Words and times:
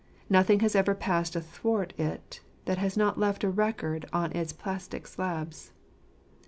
Nothing 0.31 0.61
has 0.61 0.75
ever 0.75 0.95
passed 0.95 1.35
athwart 1.35 1.93
it 1.95 2.39
that 2.65 2.79
has 2.79 2.97
not 2.97 3.19
left 3.19 3.43
a 3.43 3.51
record 3.51 4.07
on 4.11 4.31
its 4.31 4.51
plastic 4.51 5.05
slabs. 5.05 5.73